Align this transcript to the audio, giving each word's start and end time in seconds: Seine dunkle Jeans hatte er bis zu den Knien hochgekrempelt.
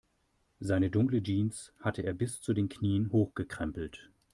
Seine 0.59 0.89
dunkle 0.89 1.21
Jeans 1.21 1.75
hatte 1.79 2.01
er 2.01 2.15
bis 2.15 2.41
zu 2.41 2.55
den 2.55 2.69
Knien 2.69 3.11
hochgekrempelt. 3.11 4.09